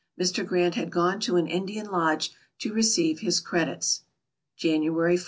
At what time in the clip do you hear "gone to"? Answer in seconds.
0.89-1.35